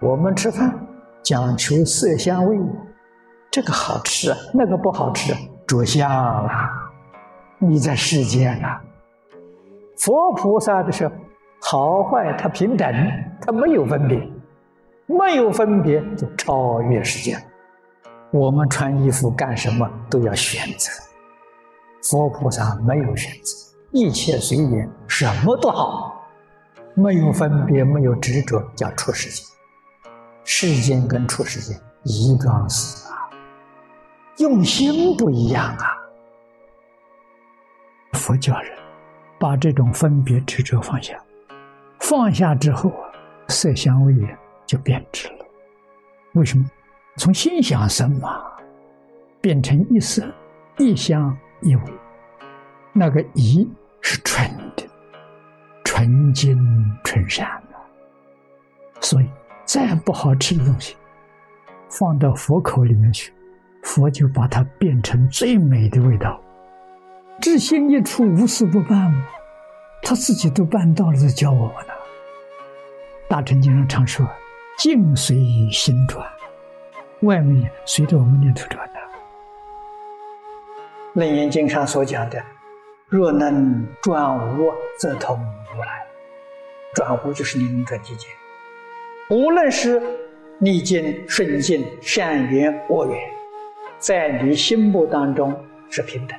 [0.00, 0.74] 我们吃饭
[1.22, 2.58] 讲求色香味，
[3.50, 5.34] 这个好吃，那个不好吃，
[5.66, 6.50] 着相了。
[7.58, 8.82] 你在世间啊，
[9.98, 11.10] 佛菩萨的是，
[11.60, 12.90] 好坏他平等，
[13.42, 14.26] 他没有分别，
[15.06, 17.38] 没有分别就超越世间。
[18.30, 20.90] 我们穿衣服干什么都要选择，
[22.04, 23.54] 佛菩萨没有选择，
[23.90, 26.26] 一切随缘，什么都好，
[26.94, 29.44] 没有分别，没有执着，叫出世间。
[30.44, 33.30] 世间跟出世间一桩事啊，
[34.38, 35.96] 用心不一样啊。
[38.14, 38.72] 佛教人
[39.38, 41.16] 把这种分别执着放下，
[42.00, 43.12] 放下之后啊，
[43.48, 44.14] 色香味
[44.66, 45.46] 就变质了。
[46.32, 46.64] 为什么？
[47.16, 48.42] 从心想生嘛，
[49.40, 50.24] 变成一色
[50.78, 51.82] 一香一味，
[52.92, 53.68] 那个一
[54.00, 54.84] 是纯的，
[55.84, 56.56] 纯净
[57.04, 57.76] 纯善的，
[59.00, 59.28] 所以。
[59.72, 60.96] 再不好吃的东西，
[61.88, 63.32] 放到佛口里面去，
[63.84, 66.40] 佛就把它变成最美的味道。
[67.40, 69.24] 知心一处，无事不办嘛，
[70.02, 71.92] 他自己都办到了，在教我们呢。
[73.28, 74.28] 大乘经上常说
[74.76, 75.38] ：“境随
[75.70, 76.28] 心转，
[77.20, 78.94] 外面随着我们念头转的。”
[81.14, 82.42] 楞严经上所讲的
[83.06, 85.38] ：“若能转无，则通
[85.72, 86.04] 如来。”
[86.92, 88.26] 转无就是你能转境界。
[89.30, 90.02] 无论是
[90.58, 93.16] 逆境顺境、善缘恶缘，
[93.98, 95.54] 在你心目当中
[95.88, 96.36] 是平等。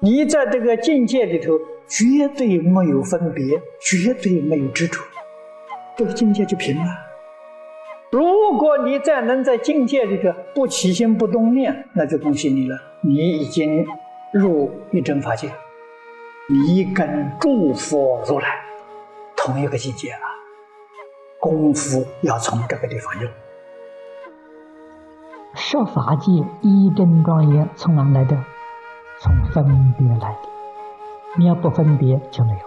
[0.00, 1.52] 你在这个境界里头
[1.86, 5.00] 绝对没有分别，绝对没有执着，
[5.96, 6.86] 这个境界就平了。
[8.10, 13.86] 如果你再能在境界里头不起心不动念，那就恭喜你了，你已经
[14.32, 15.48] 入一真法界，
[16.48, 18.48] 你跟诸佛如来
[19.36, 20.35] 同一个境界了。
[21.46, 23.30] 功夫要从这个地方用。
[25.54, 28.36] 设法界一真庄严从哪来的？
[29.20, 30.48] 从分别来的。
[31.38, 32.58] 你要不分别就没有。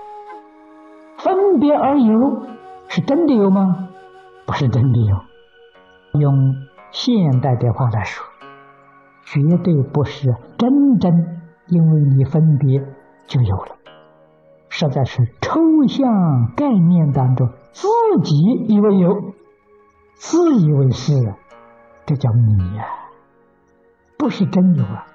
[1.17, 2.43] 分别而有，
[2.87, 3.89] 是真的有吗？
[4.45, 5.17] 不是真的有。
[6.17, 6.55] 用
[6.91, 8.25] 现代的话来说，
[9.25, 11.11] 绝对不是真正
[11.67, 12.81] 因为你分别
[13.27, 13.75] 就有了，
[14.69, 17.49] 实在是抽象概念当中。
[17.71, 17.87] 自
[18.23, 18.35] 己
[18.67, 19.33] 以为有，
[20.15, 21.13] 自以为是，
[22.05, 22.85] 这叫迷呀，
[24.17, 25.05] 不是真有啊！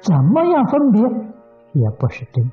[0.00, 1.02] 怎么样分别
[1.72, 2.50] 也不是真，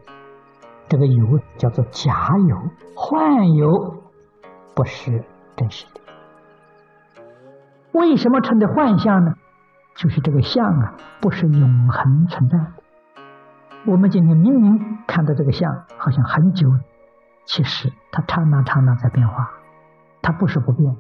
[0.87, 2.57] 这个有叫做假有、
[2.95, 3.69] 幻有，
[4.75, 5.23] 不是
[5.55, 6.01] 真实的。
[7.93, 9.33] 为什么称的幻象呢？
[9.95, 12.73] 就是这个相啊，不是永恒存在的。
[13.87, 16.67] 我们今天明明看到这个相，好像很久。
[17.47, 19.49] 其实它刹那刹那在变化，
[20.21, 20.95] 它不是不变。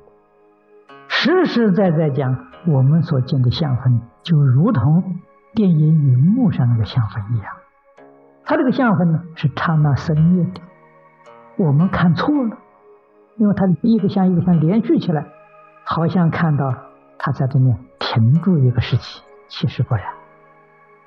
[1.09, 5.19] 实实在在讲，我们所见的相分，就如同
[5.53, 7.53] 电影荧幕上那个相分一样。
[8.45, 10.61] 它这个相分呢，是刹那生灭的。
[11.57, 12.57] 我们看错了，
[13.35, 15.25] 因为它一个相一个相连续起来，
[15.83, 16.73] 好像看到
[17.17, 20.05] 它在这里停住一个时期，其实不然。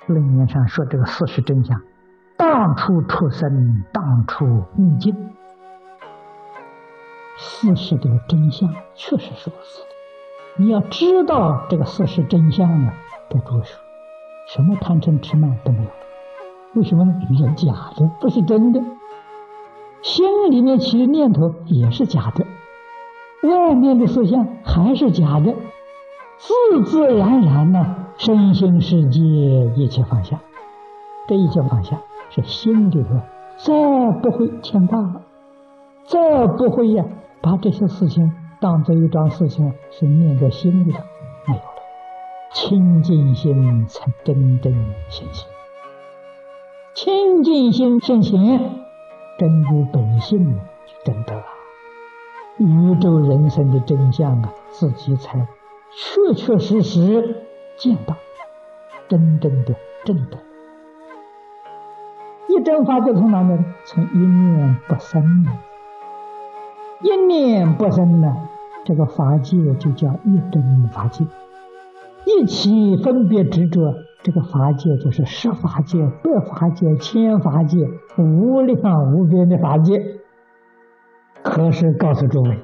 [0.05, 1.81] 论言上说这个事实真相。
[2.37, 5.15] 当初出生，当初逆境，
[7.43, 9.81] 事实的真相确实是如此。
[10.57, 12.93] 你要知道这个事实真相啊，
[13.31, 13.79] 该读书，
[14.47, 15.89] 什么贪嗔痴慢都没有。
[16.75, 17.13] 为什么呢？
[17.35, 18.79] 是假的，不是真的。
[20.03, 22.45] 心里面起的念头也是假的，
[23.49, 25.55] 外面的思想还是假的，
[26.37, 30.39] 自自然然呢，身心世界一切放下，
[31.27, 31.99] 这一切放下。
[32.29, 33.09] 是心里头
[33.57, 35.23] 再不会牵挂了，
[36.05, 37.03] 再不会呀，
[37.41, 40.99] 把这些事情当做一桩事情是念在心里的，
[41.47, 41.65] 没有了。
[42.53, 44.73] 清净心才真正
[45.09, 45.47] 现行，
[46.93, 48.59] 清净心现行，
[49.39, 51.43] 真如本性就真得了。
[52.57, 55.47] 宇宙人生的真相啊，自己才
[55.95, 57.43] 确确实实
[57.77, 58.15] 见到，
[59.07, 59.73] 真正的
[60.05, 60.37] 正得。
[62.49, 63.57] 一真法就从哪来？
[63.85, 65.57] 从一念不生来。
[67.01, 68.35] 一念不生呢，
[68.85, 71.25] 这个法界就叫一真法界。
[72.25, 80.19] 一起分别执着，这个法界就是十法界、百法界、千法界、无量无边的法界。
[81.41, 82.59] 可是告诉诸位，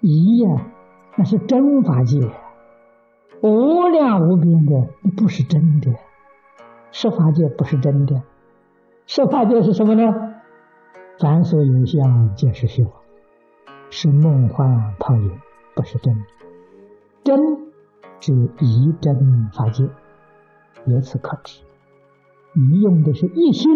[0.00, 0.66] 一呀，
[1.16, 2.20] 那是真法界；
[3.42, 5.90] 无量无边的，那不是真的。
[6.92, 8.22] 十法界不是真的。
[9.06, 10.34] 十法界是什么呢？
[11.18, 12.92] 凡所有相，皆是虚妄，
[13.90, 15.38] 是梦幻泡影，
[15.74, 16.24] 不是真，
[17.24, 17.38] 真
[18.20, 19.88] 只有一真法界。
[20.86, 21.60] 由此可知，
[22.54, 23.68] 你用的是一心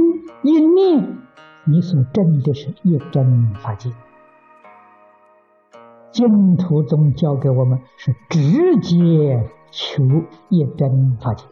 [0.43, 1.19] 一念，
[1.65, 3.91] 你所证的是一真法界。
[6.13, 10.05] 净土宗教给我们是直接求
[10.49, 11.45] 一真法界，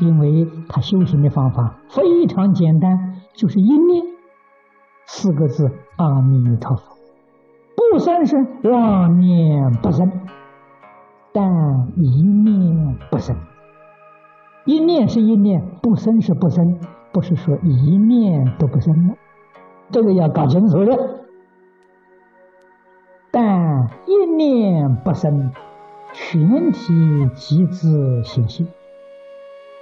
[0.00, 4.04] 因为他修行的方法非常简单，就是一念
[5.06, 6.97] 四个字：阿弥陀佛。
[7.90, 10.12] 不生是妄念不生，
[11.32, 13.36] 但一念不生。
[14.64, 16.78] 一念是一念，不生是不生，
[17.12, 19.14] 不是说一念都不生了，
[19.90, 21.24] 这个要搞清楚的。
[23.30, 25.52] 但一念不生，
[26.12, 28.68] 全体即自显性。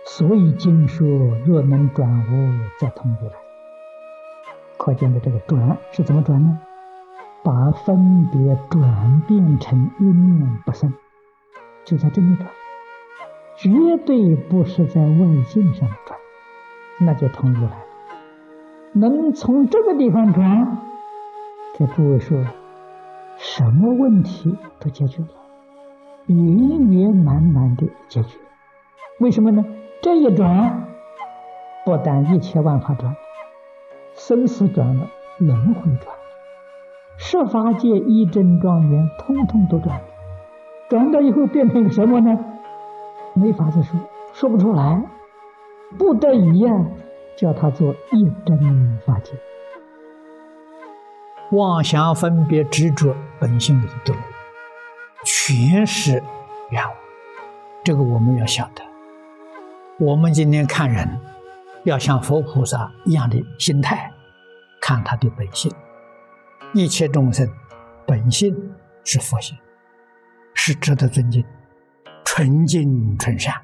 [0.05, 1.07] 所以经说：
[1.45, 3.35] 若能转无，则通如来。
[4.79, 6.61] 可见的这个转是怎么转呢？
[7.47, 10.93] 把分别转变成一念不生，
[11.85, 12.49] 就在这里转。
[13.57, 16.19] 绝对不是在外境上转，
[16.99, 17.85] 那就通如来了。
[18.95, 20.77] 能从这个地方转，
[21.79, 22.37] 给诸位说，
[23.37, 25.29] 什么问题都解决了，
[26.27, 28.39] 圆圆满满的解决。
[29.21, 29.65] 为什么呢？
[30.03, 30.89] 这一转，
[31.85, 33.15] 不但一切万法转，
[34.17, 35.09] 生死转了，
[35.39, 36.16] 轮回转，
[37.19, 40.01] 十法界一真庄严，通通都转。
[40.89, 42.39] 转到以后变成个什么呢？
[43.35, 43.99] 没法子说，
[44.33, 45.03] 说不出来，
[45.99, 46.73] 不得已呀，
[47.37, 49.33] 叫他做一真法界。
[51.53, 54.21] 妄想分别执着本性里都有，
[55.25, 56.23] 全是
[56.71, 56.83] 缘。
[57.85, 58.83] 这个我们要晓得。
[59.99, 61.21] 我们今天看人，
[61.85, 64.13] 要像佛菩萨一样的心态，
[64.81, 65.73] 看他的本性。
[66.75, 67.49] 一切众生
[68.07, 68.55] 本性
[69.05, 69.57] 是佛性，
[70.55, 71.45] 是值得尊敬。
[72.25, 73.55] 纯净纯善，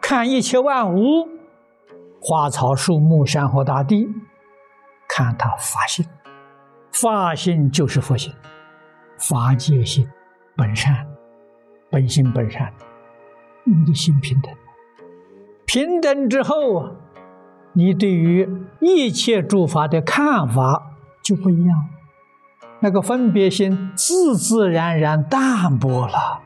[0.00, 1.26] 看一切万物，
[2.20, 4.06] 花草树木、山河大地，
[5.08, 6.06] 看他法性，
[6.92, 8.32] 法性就是佛性，
[9.18, 10.08] 法界性
[10.54, 11.04] 本善，
[11.90, 12.72] 本性本善，
[13.64, 14.54] 你的心平等，
[15.66, 16.92] 平等之后啊，
[17.72, 18.48] 你对于
[18.80, 21.88] 一切诸法的看法就不一样，
[22.82, 26.41] 那个分别心自自然然淡薄了。